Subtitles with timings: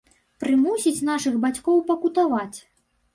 [0.43, 2.57] Прымусіць нашых бацькоў пакутаваць?